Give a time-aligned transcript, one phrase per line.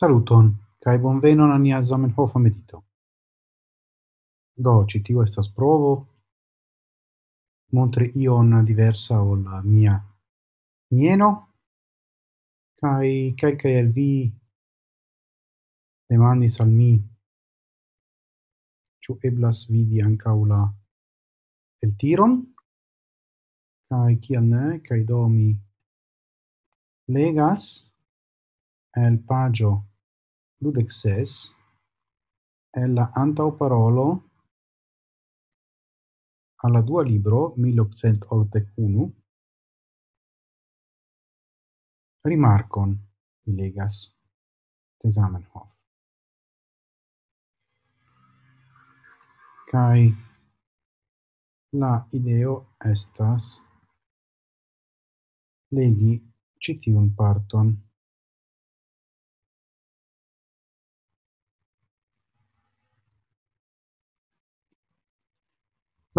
[0.00, 0.46] Saluton,
[0.80, 2.78] kai bonvenon al nia Zamenhofa medito.
[4.56, 5.90] Do, ci tio estas provo
[7.76, 9.98] montri ion diversa ol mia
[10.96, 11.28] mieno,
[12.80, 14.12] kai kelkaj el vi
[16.08, 16.94] demandis al mi
[19.04, 20.62] ciu eblas vidi ankaŭ la
[21.84, 22.40] eltiron
[23.92, 25.52] kaj kial ne kaj do mi
[27.18, 27.70] legas
[29.04, 29.76] el pagio
[30.62, 31.32] dudec ses
[32.80, 34.08] el la antau parolo
[36.64, 39.12] alla dua libro 1881
[42.28, 42.90] rimarcon
[43.44, 43.96] mi legas
[45.00, 45.68] de Zamenhof.
[49.70, 50.02] Kai
[51.80, 52.54] la ideo
[52.92, 53.44] estas
[55.76, 56.12] legi
[56.62, 57.89] citiun parton.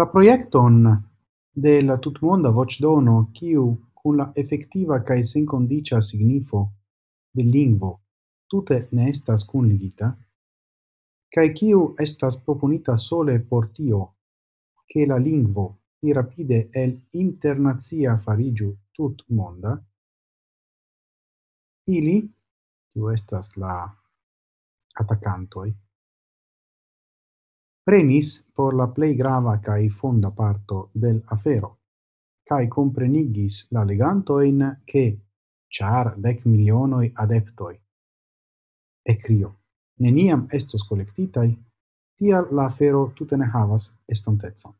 [0.00, 0.76] La proiecton
[1.64, 6.62] de la tutmonda voĉdono, kiu kun la efektiva kaj senkondiĉa signifo
[7.36, 7.90] de lingvo
[8.48, 10.08] tute ne estas kunligita,
[11.36, 14.00] kaj kiu estas proponita sole por tio,
[14.88, 15.66] ke la lingvo
[16.00, 19.76] pli rapide el internacia fariĝu tutmonda,
[21.98, 22.18] ili,
[22.92, 23.76] kiu estas la
[25.04, 25.70] atacantoi,
[27.84, 31.78] prenis por la plei grava cae fonda parto del afero,
[32.46, 35.04] cae comprenigis la legantoin che
[35.68, 37.76] char dec milionoi adeptoi.
[39.02, 39.58] E crio,
[39.98, 41.50] neniam estos collectitai,
[42.16, 44.74] tia la afero tute ne havas estantecon.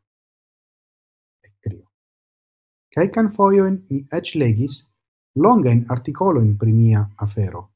[1.43, 1.89] Ekkrio.
[2.89, 4.83] Kelkan foioin mi ec legis
[5.35, 7.71] longajn articoloin primia afero,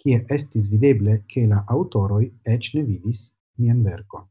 [0.00, 4.26] kie estis videble che la autoroi ec ne vidis mian verkon.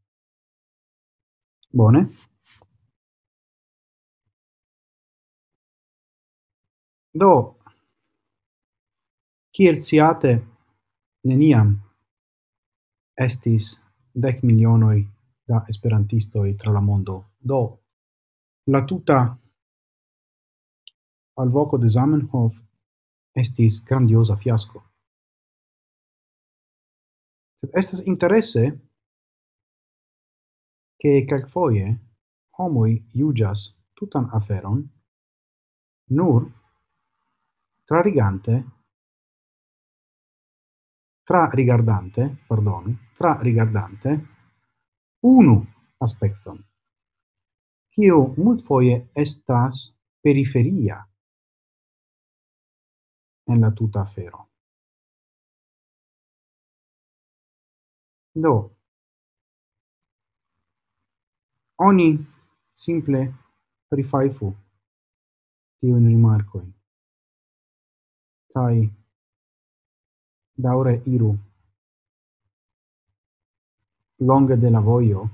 [1.72, 2.10] Bone.
[7.16, 7.34] Do,
[9.56, 10.34] kiel sciate,
[11.24, 11.72] neniam
[13.16, 13.72] estis
[14.12, 15.06] dec milionoi
[15.48, 17.32] da esperantistoi tra la mondo.
[17.40, 17.62] Do,
[18.68, 19.20] la tuta
[21.38, 22.60] al voco de Zamenhof
[23.36, 24.84] estis grandiosa fiasco.
[27.60, 28.72] Sed estas interesse
[31.06, 31.88] che calfoie
[32.58, 34.80] homoi iugas tutan aferon
[36.18, 36.52] nur
[37.86, 38.64] trarigante
[42.48, 44.10] pardon tra rigardante
[45.20, 45.62] unu
[45.98, 46.58] aspecton,
[47.94, 50.98] quio mult foie estas periferia
[53.46, 54.50] en la tuta afero.
[58.34, 58.75] Do,
[61.78, 62.26] oni
[62.76, 63.34] simple
[63.90, 64.56] prifajfu
[65.80, 66.74] tiujn rimarkojn
[68.54, 68.90] Kai
[70.66, 71.32] daure iru
[74.20, 75.30] longe de la voio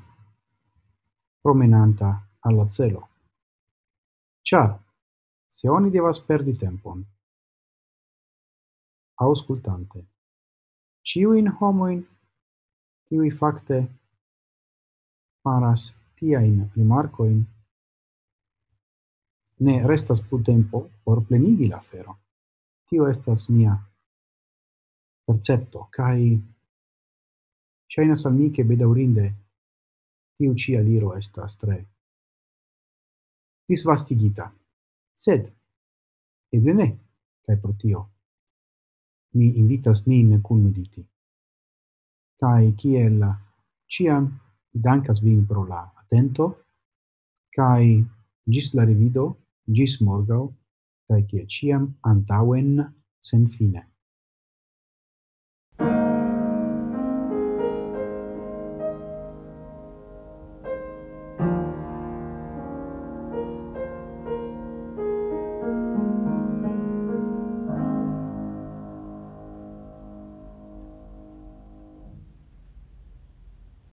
[1.42, 2.10] promenanta
[2.40, 3.08] alla celo.
[4.44, 4.80] Ciao,
[5.48, 7.06] se oni devas perdi tempon
[9.16, 10.12] auscultante
[11.04, 12.08] ciuin homoin,
[13.08, 13.88] ciui facte
[15.44, 16.58] faras tia tiajn
[17.32, 17.46] in
[19.66, 22.18] ne restas spu tempo por plenigi la fero
[22.90, 23.72] Tio estas mia
[25.26, 26.36] percepto, kai
[27.88, 29.28] ŝajnas al mi ke bedaurinde
[30.38, 31.78] tiu ĉi aliro estas tre
[33.72, 34.50] disvastigita.
[35.16, 35.48] Sed,
[36.52, 36.88] eble ne,
[37.46, 38.04] kai pro tio
[39.40, 41.06] mi invitas nin kun mediti.
[42.42, 43.24] Kai kiel
[43.88, 44.28] ciam
[44.74, 46.58] dankas vin pro la atento,
[47.56, 48.04] kai
[48.48, 49.38] gis la revido,
[50.02, 50.52] morgau
[51.08, 52.84] kai kaj ciam antauen
[53.22, 53.91] sen senfine.